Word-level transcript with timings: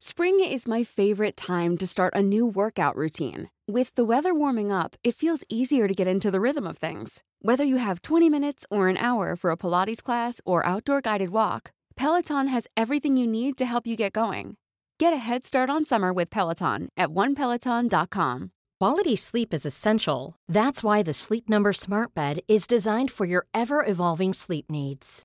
Spring 0.00 0.40
is 0.40 0.68
my 0.68 0.84
favorite 0.84 1.36
time 1.36 1.76
to 1.76 1.86
start 1.86 2.14
a 2.14 2.22
new 2.22 2.46
workout 2.46 2.96
routine. 2.96 3.50
With 3.66 3.94
the 3.96 4.04
weather 4.04 4.32
warming 4.32 4.70
up, 4.70 4.96
it 5.02 5.16
feels 5.16 5.42
easier 5.48 5.88
to 5.88 5.94
get 5.94 6.06
into 6.06 6.30
the 6.30 6.40
rhythm 6.40 6.66
of 6.66 6.78
things. 6.78 7.22
Whether 7.42 7.64
you 7.64 7.76
have 7.76 8.02
20 8.02 8.30
minutes 8.30 8.64
or 8.70 8.88
an 8.88 8.96
hour 8.96 9.36
for 9.36 9.50
a 9.50 9.56
Pilates 9.56 10.02
class 10.02 10.40
or 10.44 10.64
outdoor 10.64 11.00
guided 11.00 11.30
walk, 11.30 11.72
Peloton 11.96 12.46
has 12.46 12.68
everything 12.76 13.16
you 13.16 13.26
need 13.26 13.58
to 13.58 13.66
help 13.66 13.86
you 13.86 13.96
get 13.96 14.12
going. 14.12 14.56
Get 14.98 15.12
a 15.12 15.16
head 15.16 15.44
start 15.44 15.68
on 15.68 15.84
summer 15.84 16.12
with 16.12 16.30
Peloton 16.30 16.88
at 16.96 17.08
onepeloton.com. 17.08 18.50
Quality 18.80 19.16
sleep 19.16 19.52
is 19.52 19.66
essential. 19.66 20.36
That's 20.48 20.82
why 20.82 21.02
the 21.02 21.12
Sleep 21.12 21.48
Number 21.48 21.72
Smart 21.72 22.14
Bed 22.14 22.40
is 22.46 22.66
designed 22.66 23.10
for 23.10 23.26
your 23.26 23.46
ever 23.52 23.84
evolving 23.84 24.32
sleep 24.32 24.70
needs. 24.70 25.24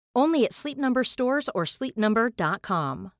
Only 0.15 0.43
at 0.43 0.53
Sleep 0.53 0.77
Number 0.77 1.03
stores 1.03 1.49
or 1.55 1.65
sleepnumber.com. 1.65 3.11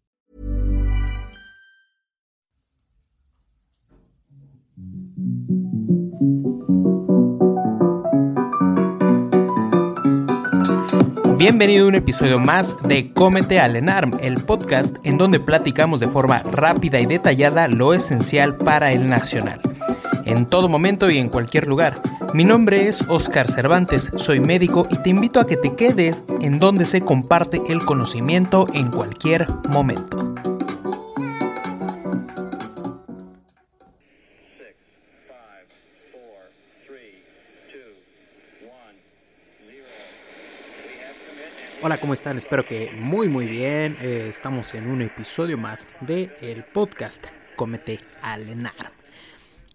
Bienvenido 11.37 11.85
a 11.85 11.87
un 11.87 11.95
episodio 11.95 12.39
más 12.39 12.77
de 12.83 13.11
Cómete 13.13 13.59
al 13.59 13.75
ENARM, 13.75 14.11
el 14.21 14.43
podcast 14.43 14.95
en 15.03 15.17
donde 15.17 15.39
platicamos 15.39 15.99
de 15.99 16.05
forma 16.05 16.37
rápida 16.37 16.99
y 16.99 17.07
detallada 17.07 17.67
lo 17.67 17.95
esencial 17.95 18.57
para 18.57 18.91
el 18.91 19.09
nacional. 19.09 19.59
En 20.25 20.45
todo 20.45 20.69
momento 20.69 21.09
y 21.09 21.17
en 21.17 21.29
cualquier 21.29 21.67
lugar. 21.67 22.01
Mi 22.33 22.43
nombre 22.43 22.87
es 22.87 23.03
Oscar 23.07 23.49
Cervantes, 23.49 24.11
soy 24.15 24.39
médico 24.39 24.87
y 24.89 24.97
te 24.97 25.09
invito 25.09 25.39
a 25.39 25.47
que 25.47 25.57
te 25.57 25.75
quedes 25.75 26.23
en 26.41 26.59
donde 26.59 26.85
se 26.85 27.01
comparte 27.01 27.59
el 27.69 27.83
conocimiento 27.83 28.67
en 28.73 28.91
cualquier 28.91 29.47
momento. 29.69 30.35
Hola, 41.83 41.99
¿cómo 41.99 42.13
están? 42.13 42.37
Espero 42.37 42.63
que 42.63 42.91
muy 42.91 43.27
muy 43.27 43.47
bien. 43.47 43.97
Eh, 43.99 44.27
estamos 44.29 44.75
en 44.75 44.87
un 44.87 45.01
episodio 45.01 45.57
más 45.57 45.89
de 46.01 46.31
el 46.39 46.63
podcast 46.63 47.25
Cómete 47.55 47.99
al 48.21 48.47
ENARM. 48.47 49.00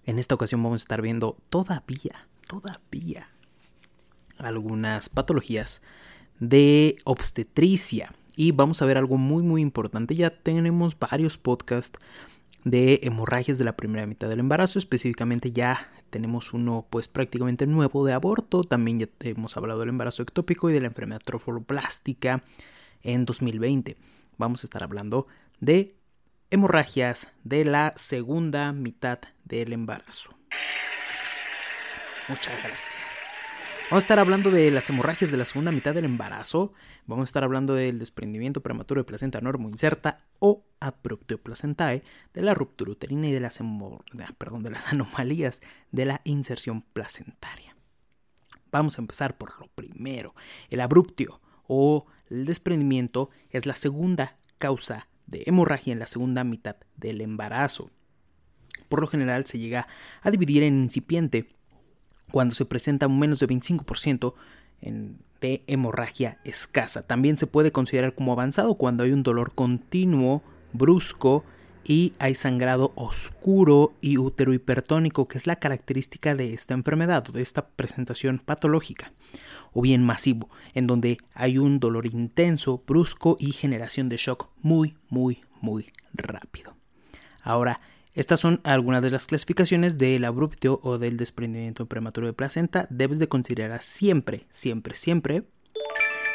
En 0.06 0.18
esta 0.18 0.36
ocasión 0.36 0.62
vamos 0.62 0.82
a 0.82 0.84
estar 0.84 1.02
viendo 1.02 1.36
todavía, 1.50 2.28
todavía 2.46 3.28
algunas 4.38 5.08
patologías 5.08 5.82
de 6.38 6.96
obstetricia. 7.04 8.14
Y 8.36 8.52
vamos 8.52 8.82
a 8.82 8.86
ver 8.86 8.98
algo 8.98 9.16
muy 9.16 9.42
muy 9.42 9.62
importante. 9.62 10.14
Ya 10.14 10.30
tenemos 10.30 10.98
varios 10.98 11.38
podcasts 11.38 11.98
de 12.64 13.00
hemorragias 13.02 13.58
de 13.58 13.64
la 13.64 13.76
primera 13.76 14.06
mitad 14.06 14.28
del 14.28 14.40
embarazo. 14.40 14.78
Específicamente 14.78 15.52
ya 15.52 15.90
tenemos 16.10 16.52
uno 16.52 16.86
pues 16.88 17.08
prácticamente 17.08 17.66
nuevo 17.66 18.04
de 18.04 18.12
aborto. 18.12 18.62
También 18.62 18.98
ya 18.98 19.08
hemos 19.20 19.56
hablado 19.56 19.80
del 19.80 19.88
embarazo 19.88 20.22
ectópico 20.22 20.70
y 20.70 20.74
de 20.74 20.80
la 20.80 20.88
enfermedad 20.88 21.22
trofoblástica 21.24 22.44
en 23.02 23.24
2020. 23.24 23.96
Vamos 24.36 24.62
a 24.62 24.66
estar 24.66 24.82
hablando 24.82 25.26
de 25.60 25.95
hemorragias 26.50 27.28
de 27.42 27.64
la 27.64 27.92
segunda 27.96 28.72
mitad 28.72 29.18
del 29.44 29.72
embarazo. 29.72 30.30
Muchas 32.28 32.62
gracias. 32.62 32.96
Vamos 33.90 34.02
a 34.02 34.04
estar 34.04 34.18
hablando 34.18 34.50
de 34.50 34.70
las 34.70 34.88
hemorragias 34.90 35.30
de 35.30 35.36
la 35.36 35.44
segunda 35.44 35.70
mitad 35.70 35.94
del 35.94 36.04
embarazo. 36.04 36.72
Vamos 37.06 37.24
a 37.24 37.30
estar 37.30 37.44
hablando 37.44 37.74
del 37.74 37.98
desprendimiento 37.98 38.60
prematuro 38.60 39.00
de 39.00 39.04
placenta 39.04 39.40
normo 39.40 39.68
inserta 39.68 40.24
o 40.40 40.64
abruptio 40.80 41.40
placentae, 41.40 42.02
de 42.34 42.42
la 42.42 42.54
ruptura 42.54 42.92
uterina 42.92 43.28
y 43.28 43.32
de 43.32 43.40
las, 43.40 43.60
perdón, 44.38 44.62
de 44.62 44.70
las 44.70 44.88
anomalías 44.92 45.62
de 45.92 46.04
la 46.04 46.20
inserción 46.24 46.82
placentaria. 46.82 47.76
Vamos 48.72 48.98
a 48.98 49.02
empezar 49.02 49.38
por 49.38 49.58
lo 49.60 49.68
primero. 49.68 50.34
El 50.68 50.80
abruptio 50.80 51.40
o 51.68 52.06
el 52.28 52.44
desprendimiento 52.44 53.30
es 53.50 53.66
la 53.66 53.74
segunda 53.74 54.36
causa 54.58 55.08
de 55.26 55.42
hemorragia 55.46 55.92
en 55.92 55.98
la 55.98 56.06
segunda 56.06 56.44
mitad 56.44 56.76
del 56.96 57.20
embarazo. 57.20 57.90
Por 58.88 59.00
lo 59.00 59.06
general 59.06 59.46
se 59.46 59.58
llega 59.58 59.88
a 60.22 60.30
dividir 60.30 60.62
en 60.62 60.80
incipiente 60.80 61.48
cuando 62.30 62.54
se 62.54 62.64
presenta 62.64 63.06
un 63.06 63.18
menos 63.18 63.38
de 63.38 63.48
25% 63.48 64.34
de 65.40 65.64
hemorragia 65.66 66.38
escasa. 66.44 67.06
También 67.06 67.36
se 67.36 67.46
puede 67.46 67.72
considerar 67.72 68.14
como 68.14 68.32
avanzado 68.32 68.74
cuando 68.74 69.04
hay 69.04 69.12
un 69.12 69.22
dolor 69.22 69.54
continuo, 69.54 70.42
brusco 70.72 71.44
y 71.88 72.12
hay 72.18 72.34
sangrado 72.34 72.92
oscuro 72.96 73.94
y 74.00 74.18
útero 74.18 74.52
hipertónico, 74.52 75.28
que 75.28 75.38
es 75.38 75.46
la 75.46 75.56
característica 75.56 76.34
de 76.34 76.52
esta 76.52 76.74
enfermedad 76.74 77.24
o 77.28 77.32
de 77.32 77.42
esta 77.42 77.68
presentación 77.68 78.42
patológica, 78.44 79.12
o 79.72 79.82
bien 79.82 80.02
masivo, 80.02 80.50
en 80.74 80.88
donde 80.88 81.18
hay 81.32 81.58
un 81.58 81.78
dolor 81.78 82.06
intenso, 82.06 82.82
brusco 82.84 83.36
y 83.38 83.52
generación 83.52 84.08
de 84.08 84.16
shock 84.16 84.48
muy, 84.62 84.96
muy, 85.08 85.44
muy 85.60 85.92
rápido. 86.12 86.76
Ahora, 87.42 87.80
estas 88.14 88.40
son 88.40 88.60
algunas 88.64 89.02
de 89.02 89.10
las 89.10 89.26
clasificaciones 89.26 89.96
del 89.96 90.24
abruptio 90.24 90.80
o 90.82 90.98
del 90.98 91.16
desprendimiento 91.16 91.86
prematuro 91.86 92.26
de 92.26 92.32
placenta. 92.32 92.88
Debes 92.90 93.20
de 93.20 93.28
considerar 93.28 93.80
siempre, 93.82 94.46
siempre, 94.50 94.96
siempre 94.96 95.44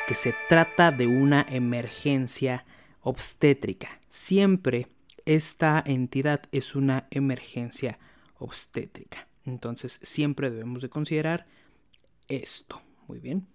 que 0.08 0.16
se 0.16 0.34
trata 0.48 0.92
de 0.92 1.08
una 1.08 1.46
emergencia 1.50 2.66
obstétrica. 3.02 4.00
Siempre 4.10 4.88
esta 5.26 5.82
entidad 5.86 6.44
es 6.52 6.76
una 6.76 7.08
emergencia 7.12 8.00
obstétrica. 8.38 9.28
Entonces 9.46 10.00
siempre 10.04 10.50
debemos 10.50 10.82
de 10.82 10.90
considerar 10.90 11.48
esto. 12.28 12.82
Muy 13.08 13.20
bien. 13.20 13.48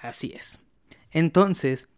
Así 0.00 0.32
es. 0.34 0.60
Entonces, 1.10 1.88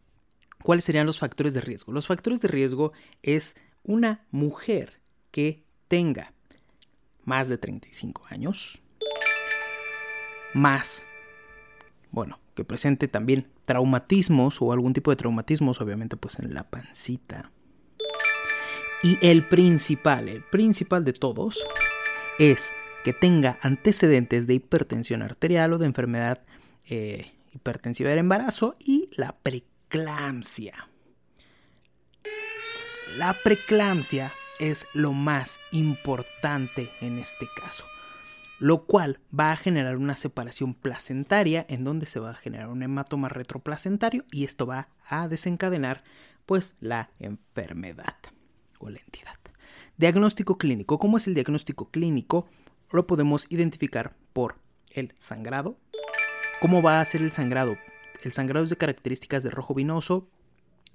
¿cuáles 0.63 0.85
serían 0.85 1.07
los 1.07 1.19
factores 1.19 1.55
de 1.55 1.61
riesgo? 1.61 1.93
Los 1.93 2.07
factores 2.07 2.41
de 2.41 2.49
riesgo 2.49 2.93
es 3.23 3.57
una 3.85 4.27
mujer 4.31 5.01
que 5.31 5.65
tenga 5.89 6.33
más 7.25 7.49
de 7.49 7.59
35 7.59 8.25
años, 8.31 8.81
más, 10.55 11.07
bueno, 12.11 12.41
que 12.55 12.65
presente 12.65 13.09
también 13.09 13.49
traumatismos 13.65 14.61
o 14.61 14.73
algún 14.73 14.93
tipo 14.93 15.11
de 15.11 15.17
traumatismos, 15.17 15.81
obviamente 15.81 16.17
pues 16.17 16.39
en 16.39 16.55
la 16.55 16.69
pancita. 16.69 17.53
Y 19.03 19.19
el 19.21 19.45
principal, 19.49 20.29
el 20.29 20.45
principal 20.45 21.05
de 21.05 21.13
todos, 21.13 21.67
es 22.39 22.77
que 23.03 23.13
tenga 23.13 23.59
antecedentes 23.61 24.47
de 24.47 24.55
hipertensión 24.55 25.23
arterial 25.23 25.73
o 25.73 25.79
de 25.79 25.87
enfermedad 25.87 26.43
eh, 26.85 27.33
hipertensiva 27.53 28.11
del 28.11 28.21
embarazo 28.21 28.77
y 28.79 29.11
la 29.17 29.37
preeclampsia. 29.43 30.89
la 33.17 33.35
preeclampsia 33.35 34.33
es 34.61 34.87
lo 34.95 35.13
más 35.13 35.61
importante 35.73 36.89
en 37.01 37.19
este 37.19 37.49
caso, 37.61 37.85
lo 38.61 38.85
cual 38.85 39.19
va 39.39 39.51
a 39.51 39.57
generar 39.57 39.97
una 39.97 40.15
separación 40.15 40.75
placentaria 40.75 41.67
en 41.69 41.83
donde 41.83 42.07
se 42.07 42.21
va 42.21 42.31
a 42.31 42.35
generar 42.35 42.69
un 42.69 42.85
hematoma 42.85 43.29
retroplacentario 43.29 44.25
y 44.31 44.45
esto 44.45 44.65
va 44.65 44.89
a 45.09 45.27
desencadenar 45.27 46.05
pues 46.47 46.75
la 46.81 47.11
enfermedad 47.19 48.17
la 48.90 48.99
entidad. 48.99 49.37
Diagnóstico 49.96 50.58
clínico. 50.58 50.99
¿Cómo 50.99 51.17
es 51.17 51.26
el 51.26 51.34
diagnóstico 51.34 51.88
clínico? 51.90 52.46
Lo 52.90 53.06
podemos 53.06 53.46
identificar 53.50 54.14
por 54.32 54.56
el 54.90 55.12
sangrado. 55.19 55.76
¿Cómo 56.61 56.82
va 56.82 57.00
a 57.00 57.05
ser 57.05 57.23
el 57.23 57.32
sangrado? 57.32 57.76
El 58.23 58.32
sangrado 58.32 58.64
es 58.64 58.70
de 58.70 58.76
características 58.76 59.43
de 59.43 59.50
rojo 59.50 59.75
vinoso, 59.75 60.29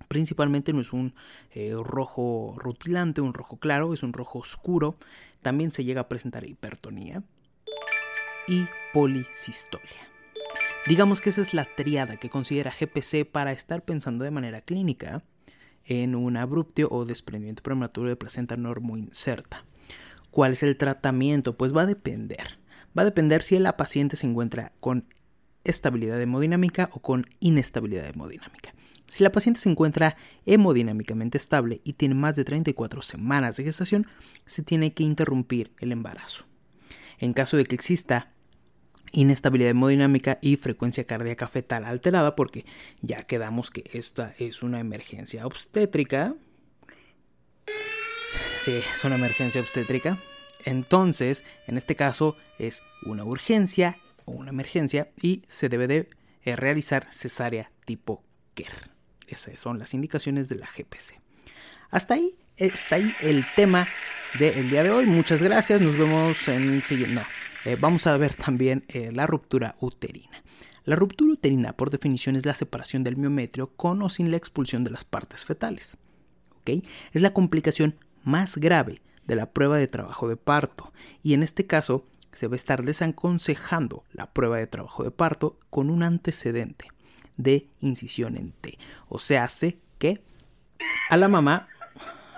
Principalmente 0.08 0.74
no 0.74 0.82
es 0.82 0.94
un 0.94 1.14
eh, 1.52 1.74
rojo 1.76 2.56
rutilante, 2.58 3.22
un 3.22 3.34
rojo 3.34 3.58
claro, 3.58 3.94
es 3.94 4.04
un 4.04 4.14
rojo 4.14 4.40
oscuro. 4.40 4.96
También 5.42 5.72
se 5.72 5.84
llega 5.84 6.02
a 6.02 6.08
presentar 6.08 6.46
hipertonía 6.46 7.24
y 8.48 8.66
policistolia. 8.94 10.10
Digamos 10.86 11.20
que 11.20 11.30
esa 11.30 11.42
es 11.42 11.54
la 11.54 11.68
triada 11.76 12.18
que 12.18 12.30
considera 12.30 12.72
GPC 12.72 13.30
para 13.30 13.52
estar 13.52 13.84
pensando 13.84 14.24
de 14.24 14.32
manera 14.32 14.62
clínica 14.62 15.24
en 15.88 16.16
un 16.16 16.38
abruptio 16.38 16.90
o 16.92 17.06
desprendimiento 17.06 17.64
prematuro 17.64 18.10
de 18.10 18.16
placenta 18.16 18.56
inserta. 18.56 19.66
¿Cuál 20.30 20.52
es 20.52 20.64
el 20.64 20.78
tratamiento? 20.78 21.58
Pues 21.58 21.76
va 21.76 21.84
a 21.84 21.88
depender. 21.88 22.60
Va 22.98 23.02
a 23.02 23.06
depender 23.06 23.42
si 23.42 23.58
la 23.58 23.78
paciente 23.78 24.16
se 24.16 24.28
encuentra 24.28 24.74
con 24.80 25.06
estabilidad 25.64 26.22
hemodinámica 26.22 26.90
o 26.94 27.00
con 27.00 27.26
inestabilidad 27.40 28.08
hemodinámica. 28.08 28.74
Si 29.08 29.24
la 29.24 29.32
paciente 29.32 29.62
se 29.62 29.70
encuentra 29.70 30.18
hemodinámicamente 30.46 31.38
estable 31.38 31.82
y 31.84 31.94
tiene 31.94 32.16
más 32.16 32.36
de 32.36 32.44
34 32.44 33.02
semanas 33.02 33.56
de 33.56 33.64
gestación, 33.64 34.06
se 34.46 34.64
tiene 34.64 34.94
que 34.94 35.04
interrumpir 35.04 35.72
el 35.80 35.94
embarazo. 35.94 36.44
En 37.20 37.34
caso 37.34 37.58
de 37.58 37.64
que 37.64 37.76
exista 37.76 38.34
inestabilidad 39.12 39.72
hemodinámica 39.72 40.40
y 40.42 40.58
frecuencia 40.58 41.06
cardíaca 41.06 41.48
fetal 41.48 41.86
alterada, 41.86 42.36
porque 42.36 42.66
ya 43.02 43.24
quedamos 43.24 43.72
que 43.72 43.84
esta 43.94 44.34
es 44.40 44.64
una 44.64 44.80
emergencia 44.80 45.46
obstétrica. 45.46 46.36
Sí, 48.60 48.72
es 48.72 49.04
una 49.04 49.16
emergencia 49.16 49.62
obstétrica. 49.62 50.18
Entonces, 50.66 51.46
en 51.68 51.78
este 51.78 51.96
caso 51.96 52.36
es 52.60 52.84
una 53.04 53.24
urgencia 53.24 53.98
o 54.26 54.34
una 54.34 54.50
emergencia 54.50 55.10
y 55.22 55.44
se 55.48 55.70
debe 55.70 55.88
de 55.88 56.10
eh, 56.44 56.56
realizar 56.56 57.08
cesárea 57.12 57.72
tipo 57.86 58.24
KER. 58.54 58.92
Esas 59.28 59.60
son 59.60 59.80
las 59.80 59.94
indicaciones 59.94 60.50
de 60.50 60.56
la 60.56 60.68
GPC. 60.68 61.22
Hasta 61.90 62.16
ahí 62.16 62.38
está 62.58 62.96
ahí 62.96 63.14
el 63.22 63.46
tema 63.56 63.88
del 64.40 64.70
día 64.70 64.84
de 64.84 64.92
hoy. 64.92 65.06
Muchas 65.06 65.42
gracias. 65.42 65.82
Nos 65.82 65.98
vemos 65.98 66.48
en 66.48 66.74
el 66.76 66.84
siguiente. 66.84 67.22
Eh, 67.66 67.78
vamos 67.80 68.08
a 68.08 68.18
ver 68.18 68.34
también 68.34 68.84
eh, 68.88 69.12
la 69.14 69.26
ruptura 69.26 69.76
uterina. 69.80 70.44
La 70.86 70.96
ruptura 70.96 71.34
uterina, 71.34 71.74
por 71.74 71.90
definición, 71.90 72.36
es 72.36 72.46
la 72.46 72.54
separación 72.54 73.04
del 73.04 73.18
miometrio 73.18 73.68
con 73.76 74.02
o 74.02 74.10
sin 74.10 74.32
la 74.32 74.38
expulsión 74.38 74.84
de 74.84 74.92
las 74.92 75.04
partes 75.04 75.44
fetales. 75.46 75.98
Es 77.14 77.22
la 77.22 77.34
complicación 77.34 77.96
más 78.24 78.58
grave 78.58 79.02
de 79.26 79.36
la 79.36 79.52
prueba 79.52 79.78
de 79.78 79.88
trabajo 79.88 80.28
de 80.28 80.38
parto 80.38 80.92
y 81.24 81.34
en 81.34 81.44
este 81.44 81.66
caso 81.66 82.06
se 82.34 82.48
va 82.48 82.54
a 82.54 82.58
estar 82.58 82.84
desaconsejando 82.84 84.04
la 84.12 84.32
prueba 84.32 84.58
de 84.58 84.68
trabajo 84.68 85.04
de 85.04 85.12
parto 85.12 85.58
con 85.70 85.90
un 85.90 86.04
antecedente 86.04 86.90
de 87.38 87.68
incisión 87.82 88.36
en 88.36 88.52
T. 88.52 88.78
O 89.10 89.20
sea, 89.20 89.46
hace 89.46 89.80
que 89.98 90.22
a 91.10 91.18
la 91.18 91.28
mamá 91.28 91.68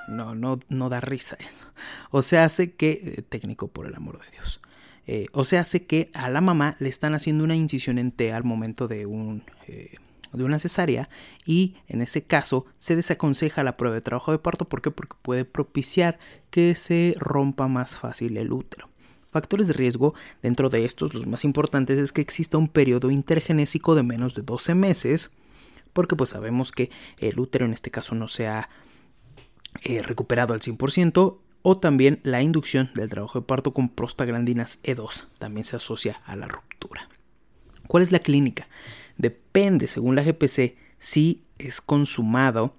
no, 0.07 0.35
no, 0.35 0.59
no 0.69 0.89
da 0.89 0.99
risa 0.99 1.37
eso. 1.39 1.67
O 2.11 2.21
sea, 2.21 2.43
hace 2.43 2.73
que, 2.73 2.91
eh, 2.91 3.21
técnico 3.21 3.67
por 3.67 3.85
el 3.87 3.95
amor 3.95 4.19
de 4.19 4.31
Dios. 4.31 4.61
Eh, 5.11 5.25
o 5.33 5.43
sea, 5.43 5.61
hace 5.61 5.87
que 5.87 6.11
a 6.13 6.29
la 6.29 6.39
mamá 6.39 6.75
le 6.77 6.87
están 6.87 7.15
haciendo 7.15 7.43
una 7.43 7.55
incisión 7.55 7.97
en 7.97 8.11
T 8.11 8.31
al 8.31 8.43
momento 8.43 8.87
de 8.87 9.07
un... 9.07 9.43
Eh, 9.67 9.95
de 10.31 10.43
una 10.43 10.59
cesárea 10.59 11.09
y 11.43 11.77
en 11.87 12.03
ese 12.03 12.23
caso 12.23 12.67
se 12.77 12.95
desaconseja 12.95 13.63
la 13.63 13.77
prueba 13.77 13.95
de 13.95 14.01
trabajo 14.01 14.31
de 14.31 14.37
parto 14.37 14.69
¿por 14.69 14.83
qué? 14.83 14.91
porque 14.91 15.17
puede 15.23 15.43
propiciar 15.43 16.19
que 16.51 16.75
se 16.75 17.15
rompa 17.17 17.67
más 17.67 17.97
fácil 17.97 18.37
el 18.37 18.53
útero. 18.53 18.89
Factores 19.31 19.65
de 19.65 19.73
riesgo, 19.73 20.13
dentro 20.43 20.69
de 20.69 20.85
estos 20.85 21.15
los 21.15 21.25
más 21.25 21.43
importantes 21.43 21.97
es 21.97 22.11
que 22.11 22.21
exista 22.21 22.59
un 22.59 22.67
periodo 22.67 23.09
intergenésico 23.09 23.95
de 23.95 24.03
menos 24.03 24.35
de 24.35 24.43
12 24.43 24.75
meses, 24.75 25.31
porque 25.93 26.15
pues 26.15 26.29
sabemos 26.29 26.71
que 26.71 26.91
el 27.17 27.39
útero 27.39 27.65
en 27.65 27.73
este 27.73 27.89
caso 27.89 28.13
no 28.13 28.27
se 28.27 28.47
ha 28.47 28.69
eh, 29.81 30.03
recuperado 30.03 30.53
al 30.53 30.59
100%, 30.59 31.39
o 31.61 31.77
también 31.77 32.19
la 32.23 32.41
inducción 32.41 32.89
del 32.93 33.09
trabajo 33.09 33.39
de 33.39 33.45
parto 33.45 33.73
con 33.73 33.89
prostaglandinas 33.89 34.81
E2 34.83 35.25
también 35.37 35.65
se 35.65 35.75
asocia 35.75 36.21
a 36.25 36.35
la 36.35 36.47
ruptura. 36.47 37.07
¿Cuál 37.87 38.03
es 38.03 38.11
la 38.11 38.19
clínica? 38.19 38.67
Depende, 39.17 39.87
según 39.87 40.15
la 40.15 40.23
GPC, 40.23 40.77
si 40.97 41.41
es 41.57 41.81
consumado 41.81 42.75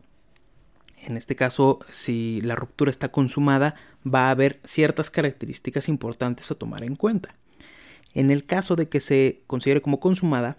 en 1.02 1.16
este 1.16 1.34
caso, 1.34 1.80
si 1.88 2.40
la 2.42 2.54
ruptura 2.54 2.90
está 2.90 3.10
consumada, 3.10 3.74
va 4.06 4.28
a 4.28 4.30
haber 4.30 4.60
ciertas 4.64 5.10
características 5.10 5.88
importantes 5.88 6.50
a 6.50 6.54
tomar 6.54 6.84
en 6.84 6.94
cuenta. 6.94 7.34
En 8.12 8.30
el 8.30 8.44
caso 8.44 8.76
de 8.76 8.88
que 8.88 9.00
se 9.00 9.42
considere 9.46 9.80
como 9.80 10.00
consumada, 10.00 10.58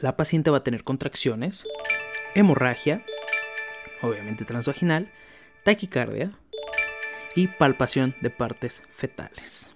la 0.00 0.16
paciente 0.16 0.50
va 0.50 0.58
a 0.58 0.64
tener 0.64 0.84
contracciones, 0.84 1.66
hemorragia, 2.34 3.04
obviamente 4.02 4.44
transvaginal, 4.44 5.10
taquicardia 5.64 6.32
y 7.34 7.48
palpación 7.48 8.14
de 8.20 8.30
partes 8.30 8.82
fetales. 8.90 9.72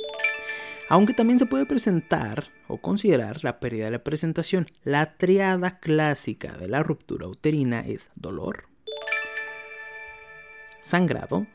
Aunque 0.89 1.15
también 1.15 1.39
se 1.39 1.47
puede 1.47 1.67
presentar 1.67 2.51
o 2.69 2.79
considerar 2.79 3.43
la 3.43 3.59
pérdida 3.61 3.87
de 3.87 3.93
la 3.93 4.05
presentación, 4.05 4.67
la 4.83 5.17
triada 5.17 5.79
clásica 5.79 6.53
de 6.57 6.69
la 6.69 6.83
ruptura 6.83 7.27
uterina 7.27 7.81
es 7.81 8.11
dolor, 8.17 8.69
sangrado 10.81 11.47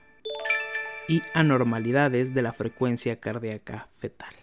y 1.07 1.21
anormalidades 1.33 2.33
de 2.33 2.41
la 2.41 2.53
frecuencia 2.53 3.19
cardíaca 3.19 3.87
fetal. 3.97 4.33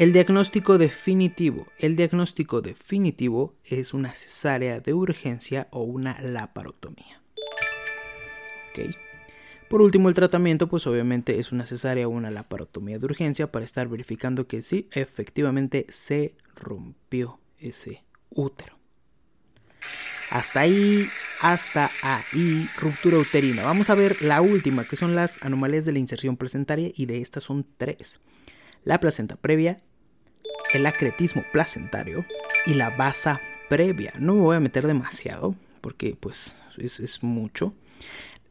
El 0.00 0.14
diagnóstico 0.14 0.78
definitivo. 0.78 1.66
El 1.78 1.94
diagnóstico 1.94 2.62
definitivo 2.62 3.54
es 3.64 3.92
una 3.92 4.14
cesárea 4.14 4.80
de 4.80 4.94
urgencia 4.94 5.68
o 5.72 5.82
una 5.82 6.18
laparotomía. 6.22 7.20
Por 9.70 9.82
último, 9.82 10.08
el 10.08 10.16
tratamiento, 10.16 10.66
pues 10.66 10.84
obviamente 10.88 11.38
es 11.38 11.52
una 11.52 11.64
cesárea 11.64 12.08
una 12.08 12.32
laparotomía 12.32 12.98
de 12.98 13.04
urgencia 13.04 13.52
para 13.52 13.64
estar 13.64 13.86
verificando 13.86 14.48
que 14.48 14.62
sí, 14.62 14.88
efectivamente 14.90 15.86
se 15.90 16.34
rompió 16.56 17.38
ese 17.56 18.02
útero. 18.30 18.76
Hasta 20.28 20.62
ahí, 20.62 21.08
hasta 21.40 21.92
ahí, 22.02 22.68
ruptura 22.78 23.18
uterina. 23.18 23.62
Vamos 23.62 23.90
a 23.90 23.94
ver 23.94 24.20
la 24.22 24.40
última, 24.40 24.88
que 24.88 24.96
son 24.96 25.14
las 25.14 25.40
anomalías 25.40 25.84
de 25.84 25.92
la 25.92 26.00
inserción 26.00 26.36
placentaria, 26.36 26.90
y 26.92 27.06
de 27.06 27.20
estas 27.20 27.44
son 27.44 27.64
tres. 27.76 28.18
La 28.82 28.98
placenta 28.98 29.36
previa, 29.36 29.80
el 30.74 30.84
acretismo 30.84 31.44
placentario 31.52 32.26
y 32.66 32.74
la 32.74 32.90
basa 32.90 33.40
previa. 33.68 34.14
No 34.18 34.34
me 34.34 34.40
voy 34.40 34.56
a 34.56 34.60
meter 34.60 34.88
demasiado, 34.88 35.54
porque 35.80 36.16
pues 36.18 36.60
es, 36.76 36.98
es 36.98 37.22
mucho. 37.22 37.72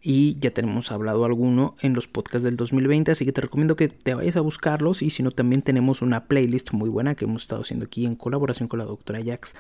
Y 0.02 0.40
ya 0.40 0.52
tenemos 0.52 0.92
hablado 0.92 1.26
alguno 1.26 1.76
en 1.82 1.94
los 1.94 2.08
podcasts 2.08 2.44
del 2.44 2.56
2020, 2.56 3.12
así 3.12 3.26
que 3.26 3.34
te 3.34 3.42
recomiendo 3.42 3.76
que 3.76 3.90
te 3.90 4.14
vayas 4.14 4.38
a 4.38 4.42
buscarlos. 4.42 5.02
Y 5.02 5.10
si 5.10 5.24
no, 5.24 5.32
también 5.32 5.62
tenemos 5.62 6.02
una 6.02 6.26
playlist 6.26 6.72
muy 6.72 6.90
buena 6.90 7.16
que 7.16 7.26
hemos 7.26 7.44
estado 7.44 7.62
haciendo 7.62 7.86
aquí 7.86 8.06
en 8.06 8.16
colaboración 8.16 8.70
con 8.70 8.80
la 8.80 8.86
doctora 8.86 9.20
Jax. 9.24 9.56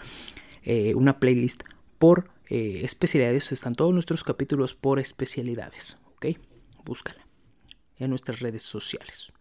Eh, 0.63 0.93
una 0.95 1.19
playlist 1.19 1.63
por 1.97 2.29
eh, 2.47 2.81
especialidades. 2.83 3.51
Están 3.51 3.75
todos 3.75 3.93
nuestros 3.93 4.23
capítulos 4.23 4.75
por 4.75 4.99
especialidades. 4.99 5.97
¿Ok? 6.15 6.37
Búscala 6.85 7.25
en 7.97 8.09
nuestras 8.09 8.39
redes 8.39 8.63
sociales. 8.63 9.33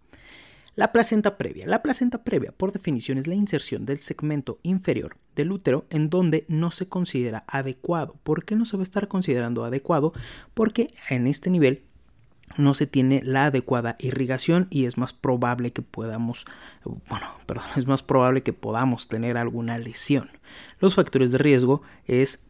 La 0.79 0.93
placenta 0.93 1.37
previa. 1.37 1.67
La 1.67 1.83
placenta 1.83 2.23
previa, 2.23 2.53
por 2.53 2.71
definición, 2.71 3.19
es 3.19 3.27
la 3.27 3.35
inserción 3.35 3.85
del 3.85 3.99
segmento 3.99 4.61
inferior 4.63 5.17
del 5.35 5.51
útero 5.51 5.87
en 5.91 6.09
donde 6.09 6.45
no 6.47 6.71
se 6.71 6.87
considera 6.87 7.43
adecuado. 7.49 8.15
¿Por 8.23 8.45
qué 8.45 8.55
no 8.55 8.65
se 8.65 8.77
va 8.77 8.83
a 8.83 8.85
estar 8.85 9.09
considerando 9.09 9.65
adecuado? 9.65 10.13
Porque 10.55 10.93
en 11.11 11.27
este 11.27 11.51
nivel 11.51 11.83
no 12.59 12.75
se 12.75 12.87
tiene 12.87 13.23
la 13.25 13.47
adecuada 13.47 13.97
irrigación 13.99 14.69
y 14.71 14.85
es 14.85 14.99
más 14.99 15.13
probable 15.13 15.73
que 15.73 15.83
podamos, 15.83 16.45
bueno, 16.85 17.27
perdón, 17.47 17.67
es 17.75 17.89
más 17.89 18.05
probable 18.05 18.45
que 18.45 18.53
podamos 18.53 19.09
tener 19.09 19.37
alguna 19.37 19.79
lesión. 19.79 20.31
Los 20.79 20.95
factores 20.95 21.33
de 21.33 21.39
riesgo 21.39 21.83
es 22.07 22.45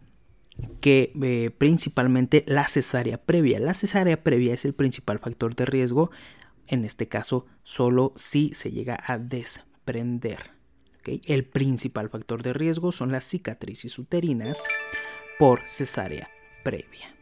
que 0.82 1.12
eh, 1.22 1.50
principalmente 1.56 2.44
la 2.46 2.68
cesárea 2.68 3.16
previa. 3.16 3.58
La 3.58 3.72
cesárea 3.72 4.22
previa 4.22 4.52
es 4.52 4.66
el 4.66 4.74
principal 4.74 5.18
factor 5.18 5.56
de 5.56 5.64
riesgo, 5.64 6.10
en 6.68 6.84
este 6.84 7.08
caso 7.08 7.46
solo 7.62 8.12
si 8.16 8.54
se 8.54 8.70
llega 8.70 8.98
a 9.06 9.18
desprender. 9.18 10.50
El 11.04 11.44
principal 11.44 12.10
factor 12.10 12.42
de 12.42 12.52
riesgo 12.52 12.92
son 12.92 13.12
las 13.12 13.24
cicatrices 13.24 13.98
uterinas 13.98 14.64
por 15.38 15.66
cesárea 15.66 16.28
previa. 16.62 17.14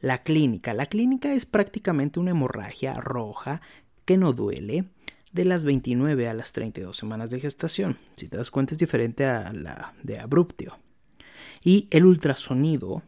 La 0.00 0.22
clínica. 0.22 0.72
La 0.72 0.86
clínica 0.86 1.32
es 1.34 1.44
prácticamente 1.44 2.18
una 2.18 2.30
hemorragia 2.30 2.94
roja 2.94 3.60
que 4.06 4.16
no 4.16 4.32
duele 4.32 4.86
de 5.32 5.44
las 5.44 5.64
29 5.64 6.28
a 6.28 6.34
las 6.34 6.52
32 6.52 6.96
semanas 6.96 7.30
de 7.30 7.40
gestación. 7.40 7.98
Si 8.16 8.28
te 8.28 8.38
das 8.38 8.50
cuenta 8.50 8.72
es 8.72 8.78
diferente 8.78 9.26
a 9.26 9.52
la 9.52 9.94
de 10.02 10.18
abruptio. 10.18 10.78
Y 11.62 11.88
el 11.90 12.06
ultrasonido 12.06 13.02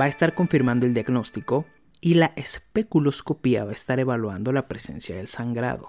va 0.00 0.06
a 0.06 0.08
estar 0.08 0.34
confirmando 0.34 0.86
el 0.86 0.94
diagnóstico 0.94 1.66
y 2.06 2.14
la 2.14 2.32
especuloscopía 2.36 3.64
va 3.64 3.70
a 3.70 3.74
estar 3.74 3.98
evaluando 3.98 4.52
la 4.52 4.68
presencia 4.68 5.16
del 5.16 5.26
sangrado. 5.26 5.88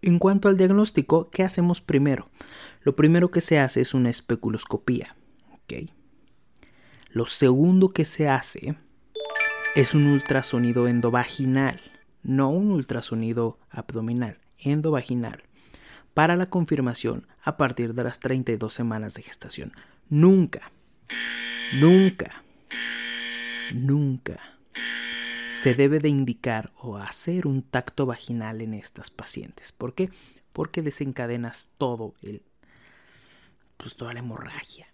En 0.00 0.20
cuanto 0.20 0.48
al 0.48 0.56
diagnóstico, 0.56 1.28
¿qué 1.28 1.42
hacemos 1.42 1.80
primero? 1.80 2.28
Lo 2.82 2.94
primero 2.94 3.32
que 3.32 3.40
se 3.40 3.58
hace 3.58 3.80
es 3.80 3.92
una 3.92 4.10
especuloscopía. 4.10 5.16
Lo 7.10 7.26
segundo 7.26 7.88
que 7.88 8.04
se 8.04 8.28
hace 8.28 8.76
es 9.74 9.92
un 9.92 10.06
ultrasonido 10.06 10.86
endovaginal, 10.86 11.80
no 12.22 12.50
un 12.50 12.70
ultrasonido 12.70 13.58
abdominal, 13.70 14.38
endovaginal, 14.56 15.42
para 16.14 16.36
la 16.36 16.46
confirmación 16.46 17.26
a 17.42 17.56
partir 17.56 17.94
de 17.94 18.04
las 18.04 18.20
32 18.20 18.72
semanas 18.72 19.14
de 19.14 19.22
gestación. 19.22 19.72
Nunca, 20.08 20.70
nunca, 21.72 22.44
nunca 23.74 24.38
se 25.50 25.74
debe 25.74 25.98
de 25.98 26.08
indicar 26.08 26.72
o 26.80 26.96
hacer 26.96 27.46
un 27.46 27.62
tacto 27.62 28.06
vaginal 28.06 28.60
en 28.60 28.72
estas 28.72 29.10
pacientes. 29.10 29.72
¿Por 29.72 29.94
qué? 29.94 30.08
Porque 30.52 30.80
desencadenas 30.80 31.66
todo 31.76 32.14
el, 32.22 32.42
pues 33.76 33.96
toda 33.96 34.14
la 34.14 34.20
hemorragia. 34.20 34.86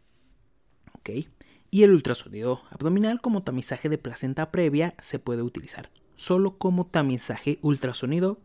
¿Ok? 0.95 1.11
Y 1.71 1.83
el 1.83 1.93
ultrasonido 1.93 2.63
abdominal 2.71 3.21
como 3.21 3.43
tamizaje 3.43 3.91
de 3.91 3.99
placenta 3.99 4.51
previa 4.51 4.95
se 4.99 5.19
puede 5.19 5.43
utilizar 5.43 5.91
solo 6.15 6.57
como 6.57 6.87
tamizaje 6.87 7.59
ultrasonido 7.61 8.41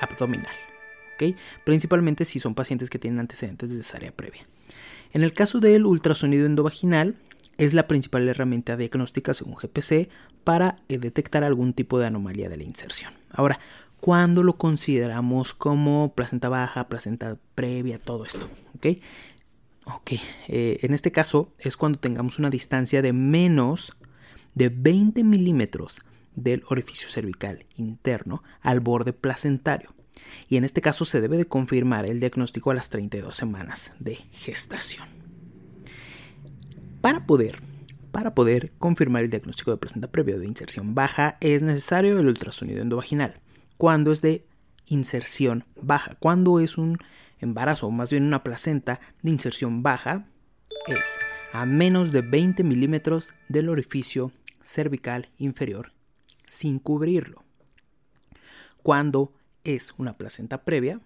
abdominal. 0.00 0.54
¿Ok? 1.14 1.36
Principalmente 1.64 2.24
si 2.24 2.40
son 2.40 2.56
pacientes 2.56 2.90
que 2.90 2.98
tienen 2.98 3.20
antecedentes 3.20 3.70
de 3.70 3.76
cesárea 3.76 4.10
previa. 4.10 4.44
En 5.12 5.22
el 5.22 5.32
caso 5.32 5.60
del 5.60 5.86
ultrasonido 5.86 6.46
endovaginal, 6.46 7.14
es 7.58 7.74
la 7.74 7.88
principal 7.88 8.28
herramienta 8.28 8.76
diagnóstica 8.76 9.34
según 9.34 9.54
GPC 9.54 10.08
para 10.44 10.76
eh, 10.88 10.98
detectar 10.98 11.44
algún 11.44 11.74
tipo 11.74 11.98
de 11.98 12.06
anomalía 12.06 12.48
de 12.48 12.56
la 12.56 12.62
inserción. 12.62 13.12
Ahora, 13.30 13.58
¿cuándo 14.00 14.42
lo 14.42 14.56
consideramos 14.56 15.52
como 15.52 16.14
placenta 16.14 16.48
baja, 16.48 16.88
placenta 16.88 17.36
previa, 17.54 17.98
todo 17.98 18.24
esto? 18.24 18.48
¿Ok? 18.76 18.86
Ok, 19.84 20.12
eh, 20.48 20.78
en 20.82 20.94
este 20.94 21.10
caso 21.10 21.52
es 21.58 21.76
cuando 21.76 21.98
tengamos 21.98 22.38
una 22.38 22.50
distancia 22.50 23.02
de 23.02 23.12
menos 23.12 23.96
de 24.54 24.68
20 24.68 25.24
milímetros 25.24 26.02
del 26.34 26.62
orificio 26.68 27.08
cervical 27.08 27.66
interno 27.76 28.42
al 28.60 28.80
borde 28.80 29.12
placentario. 29.12 29.94
Y 30.48 30.56
en 30.56 30.64
este 30.64 30.80
caso 30.80 31.04
se 31.04 31.20
debe 31.20 31.36
de 31.36 31.46
confirmar 31.46 32.06
el 32.06 32.20
diagnóstico 32.20 32.70
a 32.70 32.74
las 32.74 32.90
32 32.90 33.34
semanas 33.34 33.92
de 33.98 34.16
gestación. 34.32 35.27
Para 37.08 37.24
poder, 37.24 37.62
para 38.12 38.34
poder 38.34 38.70
confirmar 38.76 39.22
el 39.24 39.30
diagnóstico 39.30 39.70
de 39.70 39.78
placenta 39.78 40.12
previo 40.12 40.38
de 40.38 40.44
inserción 40.44 40.94
baja 40.94 41.38
es 41.40 41.62
necesario 41.62 42.18
el 42.18 42.26
ultrasonido 42.26 42.82
endovaginal. 42.82 43.40
Cuando 43.78 44.12
es 44.12 44.20
de 44.20 44.44
inserción 44.84 45.64
baja, 45.80 46.16
cuando 46.20 46.60
es 46.60 46.76
un 46.76 46.98
embarazo 47.38 47.86
o 47.86 47.90
más 47.90 48.10
bien 48.10 48.24
una 48.24 48.44
placenta 48.44 49.00
de 49.22 49.30
inserción 49.30 49.82
baja, 49.82 50.26
es 50.86 51.18
a 51.54 51.64
menos 51.64 52.12
de 52.12 52.20
20 52.20 52.62
milímetros 52.62 53.30
del 53.48 53.70
orificio 53.70 54.30
cervical 54.62 55.30
inferior 55.38 55.94
sin 56.44 56.78
cubrirlo. 56.78 57.42
Cuando 58.82 59.32
es 59.64 59.94
una 59.96 60.18
placenta 60.18 60.62
previa, 60.62 61.00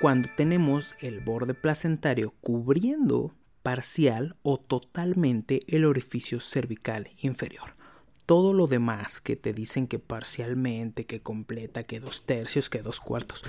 cuando 0.00 0.28
tenemos 0.36 0.94
el 1.00 1.18
borde 1.18 1.54
placentario 1.54 2.32
cubriendo 2.40 3.34
parcial 3.64 4.36
o 4.42 4.58
totalmente 4.58 5.62
el 5.74 5.86
orificio 5.86 6.38
cervical 6.38 7.08
inferior. 7.22 7.74
Todo 8.26 8.52
lo 8.52 8.66
demás 8.66 9.22
que 9.22 9.36
te 9.36 9.54
dicen 9.54 9.86
que 9.86 9.98
parcialmente, 9.98 11.06
que 11.06 11.22
completa, 11.22 11.82
que 11.82 11.98
dos 11.98 12.26
tercios, 12.26 12.68
que 12.68 12.82
dos 12.82 13.00
cuartos, 13.00 13.42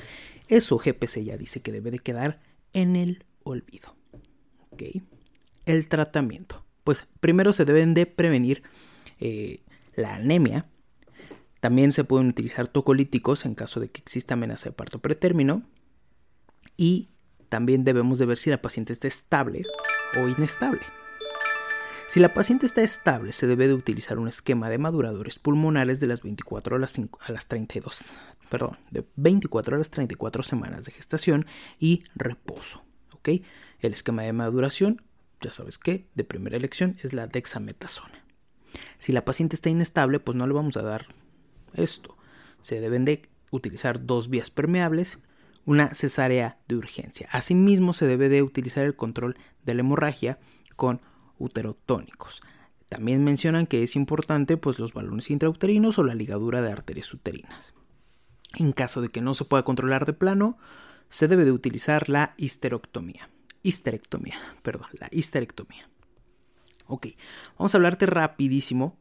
eso 0.47 0.77
GPC 0.77 1.25
ya 1.25 1.37
dice 1.37 1.61
que 1.61 1.73
debe 1.73 1.91
de 1.91 1.99
quedar 1.99 2.39
en 2.71 2.95
el 2.95 3.25
olvido. 3.43 3.93
El 5.65 5.87
tratamiento. 5.89 6.65
Pues 6.85 7.07
primero 7.19 7.51
se 7.51 7.65
deben 7.65 7.93
de 7.93 8.05
prevenir 8.05 8.63
eh, 9.19 9.57
la 9.95 10.15
anemia. 10.15 10.69
También 11.59 11.91
se 11.91 12.05
pueden 12.05 12.29
utilizar 12.29 12.69
tocolíticos 12.69 13.45
en 13.45 13.53
caso 13.53 13.81
de 13.81 13.89
que 13.89 13.99
exista 13.99 14.35
amenaza 14.35 14.69
de 14.69 14.75
parto 14.75 14.99
pretérmino. 14.99 15.63
Y 16.77 17.09
también 17.49 17.83
debemos 17.83 18.19
de 18.19 18.25
ver 18.25 18.37
si 18.37 18.49
la 18.49 18.61
paciente 18.61 18.93
está 18.93 19.07
estable 19.07 19.63
o 20.15 20.27
inestable. 20.27 20.81
Si 22.07 22.19
la 22.19 22.33
paciente 22.33 22.67
está 22.67 22.83
estable, 22.83 23.33
se 23.33 23.47
debe 23.47 23.67
de 23.67 23.73
utilizar 23.73 24.19
un 24.19 24.27
esquema 24.27 24.69
de 24.69 24.77
maduradores 24.77 25.39
pulmonares 25.39 25.99
de 25.99 26.07
las 26.07 26.21
24 26.21 26.75
a 26.75 26.79
las, 26.79 26.99
a 26.99 27.31
las 27.31 27.47
32, 27.47 28.19
perdón, 28.49 28.77
de 28.91 29.05
24 29.15 29.75
a 29.75 29.79
las 29.79 29.89
34 29.89 30.43
semanas 30.43 30.85
de 30.85 30.91
gestación 30.91 31.47
y 31.79 32.03
reposo. 32.13 32.83
¿ok? 33.13 33.29
El 33.79 33.93
esquema 33.93 34.21
de 34.21 34.33
maduración, 34.33 35.01
ya 35.41 35.51
sabes 35.51 35.79
que, 35.79 36.07
de 36.13 36.23
primera 36.23 36.57
elección 36.57 36.95
es 37.01 37.13
la 37.13 37.25
dexametasona. 37.25 38.23
Si 38.99 39.11
la 39.11 39.25
paciente 39.25 39.55
está 39.55 39.69
inestable, 39.69 40.19
pues 40.19 40.35
no 40.35 40.45
le 40.45 40.53
vamos 40.53 40.77
a 40.77 40.83
dar 40.83 41.07
esto. 41.73 42.15
Se 42.61 42.79
deben 42.79 43.05
de 43.05 43.23
utilizar 43.51 44.05
dos 44.05 44.29
vías 44.29 44.51
permeables 44.51 45.17
una 45.65 45.93
cesárea 45.93 46.59
de 46.67 46.75
urgencia. 46.75 47.27
Asimismo, 47.31 47.93
se 47.93 48.07
debe 48.07 48.29
de 48.29 48.43
utilizar 48.43 48.85
el 48.85 48.95
control 48.95 49.37
de 49.63 49.73
la 49.73 49.81
hemorragia 49.81 50.39
con 50.75 51.01
uterotónicos. 51.37 52.41
También 52.89 53.23
mencionan 53.23 53.65
que 53.65 53.83
es 53.83 53.95
importante 53.95 54.57
pues, 54.57 54.79
los 54.79 54.93
balones 54.93 55.31
intrauterinos 55.31 55.97
o 55.97 56.03
la 56.03 56.15
ligadura 56.15 56.61
de 56.61 56.71
arterias 56.71 57.13
uterinas. 57.13 57.73
En 58.53 58.71
caso 58.71 59.01
de 59.01 59.09
que 59.09 59.21
no 59.21 59.33
se 59.33 59.45
pueda 59.45 59.63
controlar 59.63 60.05
de 60.05 60.13
plano, 60.13 60.57
se 61.09 61.27
debe 61.27 61.45
de 61.45 61.51
utilizar 61.51 62.09
la 62.09 62.33
histerectomía. 62.37 63.29
Histerectomía, 63.63 64.35
perdón, 64.61 64.87
la 64.99 65.09
histerectomía. 65.11 65.89
Ok, 66.87 67.07
vamos 67.57 67.73
a 67.73 67.77
hablarte 67.77 68.05
rapidísimo 68.05 68.97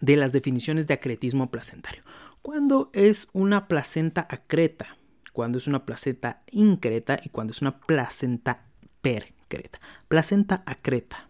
de 0.00 0.16
las 0.16 0.32
definiciones 0.32 0.86
de 0.86 0.94
acretismo 0.94 1.50
placentario. 1.50 2.02
¿Cuándo 2.42 2.90
es 2.92 3.28
una 3.32 3.68
placenta 3.68 4.26
acreta? 4.28 4.98
Cuando 5.34 5.58
es 5.58 5.66
una 5.66 5.84
placenta 5.84 6.44
increta 6.52 7.18
y 7.22 7.28
cuando 7.28 7.50
es 7.50 7.60
una 7.60 7.80
placenta 7.80 8.66
percreta. 9.02 9.80
Placenta 10.06 10.62
acreta. 10.64 11.28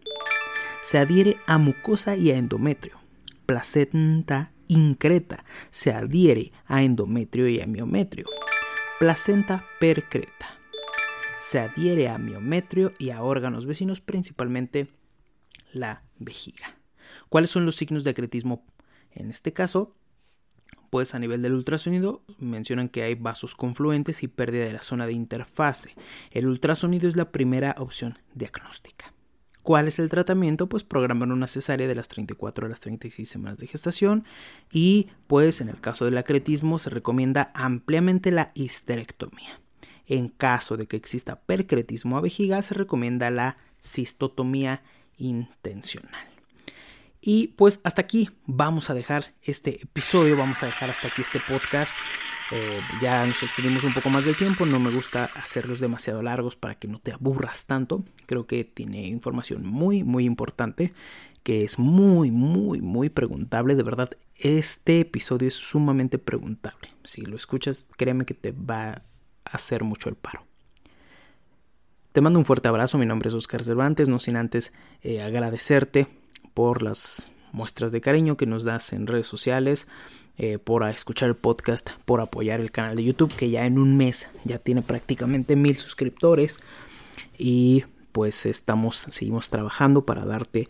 Se 0.83 0.99
adhiere 0.99 1.37
a 1.47 1.57
mucosa 1.57 2.15
y 2.15 2.29
a 2.29 2.37
endometrio. 2.37 2.99
Placenta 3.47 4.51
increta. 4.67 5.43
Se 5.71 5.91
adhiere 5.91 6.53
a 6.67 6.83
endometrio 6.83 7.47
y 7.47 7.59
a 7.61 7.65
miometrio. 7.65 8.27
Placenta 8.99 9.65
percreta. 9.79 10.59
Se 11.39 11.59
adhiere 11.59 12.07
a 12.07 12.19
miometrio 12.19 12.91
y 12.99 13.09
a 13.09 13.23
órganos 13.23 13.65
vecinos, 13.65 14.01
principalmente 14.01 14.87
la 15.73 16.03
vejiga. 16.19 16.77
¿Cuáles 17.27 17.49
son 17.49 17.65
los 17.65 17.75
signos 17.75 18.03
de 18.03 18.11
acretismo? 18.11 18.67
En 19.09 19.31
este 19.31 19.51
caso, 19.51 19.95
pues 20.89 21.15
a 21.15 21.19
nivel 21.19 21.41
del 21.41 21.53
ultrasonido 21.53 22.21
mencionan 22.39 22.89
que 22.89 23.03
hay 23.03 23.15
vasos 23.15 23.55
confluentes 23.55 24.23
y 24.23 24.27
pérdida 24.27 24.65
de 24.65 24.73
la 24.73 24.81
zona 24.81 25.05
de 25.05 25.13
interfase. 25.13 25.95
El 26.31 26.47
ultrasonido 26.47 27.07
es 27.07 27.15
la 27.15 27.31
primera 27.31 27.75
opción 27.77 28.19
diagnóstica. 28.33 29.13
¿Cuál 29.65 29.87
es 29.87 29.97
el 29.97 30.09
tratamiento? 30.09 30.69
Pues 30.69 30.83
programar 30.83 31.31
una 31.31 31.47
cesárea 31.47 31.87
de 31.87 31.95
las 31.95 32.07
34 32.07 32.67
a 32.67 32.69
las 32.69 32.81
36 32.81 33.27
semanas 33.27 33.57
de 33.57 33.65
gestación 33.65 34.23
y 34.71 35.07
pues 35.25 35.59
en 35.59 35.69
el 35.69 35.81
caso 35.81 36.05
del 36.05 36.19
acretismo 36.19 36.77
se 36.77 36.91
recomienda 36.91 37.51
ampliamente 37.55 38.31
la 38.31 38.51
histerectomía. 38.53 39.59
En 40.05 40.29
caso 40.29 40.77
de 40.77 40.85
que 40.85 40.97
exista 40.97 41.39
percretismo 41.39 42.15
a 42.15 42.21
vejiga 42.21 42.61
se 42.61 42.75
recomienda 42.75 43.31
la 43.31 43.57
cistotomía 43.81 44.83
intencional. 45.17 46.34
Y 47.27 47.47
pues 47.57 47.79
hasta 47.83 48.03
aquí 48.03 48.29
vamos 48.45 48.91
a 48.91 48.93
dejar 48.93 49.33
este 49.41 49.81
episodio, 49.81 50.37
vamos 50.37 50.61
a 50.61 50.67
dejar 50.67 50.91
hasta 50.91 51.07
aquí 51.07 51.23
este 51.23 51.39
podcast. 51.39 51.91
Eh, 52.51 52.79
ya 53.01 53.25
nos 53.25 53.41
extendimos 53.41 53.83
un 53.83 53.95
poco 53.95 54.11
más 54.11 54.25
del 54.25 54.35
tiempo, 54.35 54.67
no 54.67 54.79
me 54.79 54.91
gusta 54.91 55.31
hacerlos 55.33 55.79
demasiado 55.79 56.21
largos 56.21 56.55
para 56.55 56.75
que 56.75 56.87
no 56.87 56.99
te 56.99 57.13
aburras 57.13 57.65
tanto. 57.65 58.03
Creo 58.27 58.45
que 58.45 58.63
tiene 58.63 59.07
información 59.07 59.65
muy, 59.65 60.03
muy 60.03 60.23
importante, 60.23 60.93
que 61.41 61.63
es 61.63 61.79
muy, 61.79 62.29
muy, 62.29 62.79
muy 62.81 63.09
preguntable. 63.09 63.73
De 63.73 63.81
verdad, 63.81 64.11
este 64.35 64.99
episodio 64.99 65.47
es 65.47 65.55
sumamente 65.55 66.19
preguntable. 66.19 66.89
Si 67.05 67.25
lo 67.25 67.37
escuchas, 67.37 67.87
créeme 67.97 68.25
que 68.25 68.35
te 68.35 68.51
va 68.51 68.89
a 68.91 69.01
hacer 69.45 69.83
mucho 69.83 70.09
el 70.09 70.15
paro. 70.15 70.45
Te 72.11 72.21
mando 72.21 72.37
un 72.37 72.45
fuerte 72.45 72.67
abrazo, 72.67 72.99
mi 72.99 73.07
nombre 73.07 73.29
es 73.29 73.33
Oscar 73.33 73.63
Cervantes, 73.63 74.09
no 74.09 74.19
sin 74.19 74.35
antes 74.35 74.73
eh, 75.01 75.23
agradecerte 75.23 76.07
por 76.55 76.81
las 76.81 77.29
muestras 77.51 77.91
de 77.91 78.01
cariño 78.01 78.37
que 78.37 78.47
nos 78.47 78.63
das 78.63 78.93
en 78.93 79.05
redes 79.05 79.27
sociales, 79.27 79.87
eh, 80.37 80.57
por 80.57 80.83
escuchar 80.89 81.29
el 81.29 81.35
podcast, 81.35 81.91
por 82.05 82.19
apoyar 82.19 82.59
el 82.59 82.71
canal 82.71 82.95
de 82.95 83.03
YouTube 83.03 83.33
que 83.35 83.51
ya 83.51 83.67
en 83.67 83.77
un 83.77 83.95
mes 83.95 84.29
ya 84.43 84.57
tiene 84.57 84.81
prácticamente 84.81 85.55
mil 85.55 85.77
suscriptores 85.77 86.59
y 87.37 87.83
pues 88.11 88.45
estamos, 88.45 89.05
seguimos 89.09 89.49
trabajando 89.49 90.05
para 90.05 90.25
darte 90.25 90.67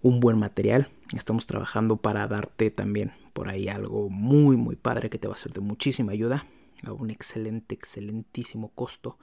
un 0.00 0.20
buen 0.20 0.38
material, 0.38 0.88
estamos 1.14 1.46
trabajando 1.46 1.96
para 1.96 2.26
darte 2.26 2.70
también 2.70 3.12
por 3.32 3.48
ahí 3.48 3.68
algo 3.68 4.08
muy 4.08 4.56
muy 4.56 4.76
padre 4.76 5.10
que 5.10 5.18
te 5.18 5.28
va 5.28 5.34
a 5.34 5.36
ser 5.36 5.52
de 5.52 5.60
muchísima 5.60 6.12
ayuda 6.12 6.46
a 6.84 6.92
un 6.92 7.10
excelente, 7.10 7.74
excelentísimo 7.74 8.70
costo. 8.70 9.18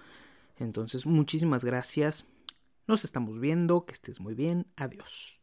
Entonces, 0.58 1.06
muchísimas 1.06 1.64
gracias. 1.64 2.26
Nos 2.88 3.04
estamos 3.04 3.40
viendo, 3.40 3.86
que 3.86 3.94
estés 3.94 4.20
muy 4.20 4.34
bien. 4.34 4.68
Adiós. 4.76 5.43